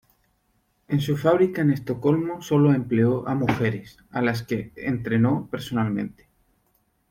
En 0.87 0.99
su 0.99 1.15
fábrica 1.15 1.61
en 1.61 1.69
Estocolmo 1.69 2.41
sólo 2.41 2.73
empleó 2.73 3.27
a 3.27 3.35
mujeres, 3.35 3.99
a 4.09 4.23
las 4.23 4.41
que 4.41 4.73
entrenó 4.75 5.47
personalmente. 5.51 6.27